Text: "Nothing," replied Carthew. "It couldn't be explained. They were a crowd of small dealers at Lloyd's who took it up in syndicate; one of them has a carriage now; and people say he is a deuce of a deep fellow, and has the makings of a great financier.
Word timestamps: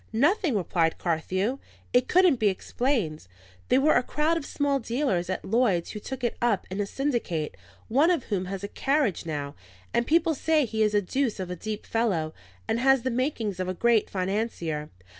"Nothing," 0.13 0.55
replied 0.57 0.97
Carthew. 0.97 1.59
"It 1.93 2.07
couldn't 2.07 2.37
be 2.37 2.47
explained. 2.47 3.27
They 3.69 3.77
were 3.77 3.93
a 3.93 4.01
crowd 4.01 4.35
of 4.35 4.47
small 4.47 4.79
dealers 4.79 5.29
at 5.29 5.45
Lloyd's 5.45 5.91
who 5.91 5.99
took 5.99 6.23
it 6.23 6.35
up 6.41 6.65
in 6.71 6.83
syndicate; 6.87 7.55
one 7.87 8.09
of 8.09 8.29
them 8.29 8.45
has 8.45 8.63
a 8.63 8.67
carriage 8.67 9.27
now; 9.27 9.53
and 9.93 10.07
people 10.07 10.33
say 10.33 10.65
he 10.65 10.81
is 10.81 10.95
a 10.95 11.03
deuce 11.03 11.39
of 11.39 11.51
a 11.51 11.55
deep 11.55 11.85
fellow, 11.85 12.33
and 12.67 12.79
has 12.79 13.03
the 13.03 13.11
makings 13.11 13.59
of 13.59 13.67
a 13.67 13.75
great 13.75 14.09
financier. 14.09 14.89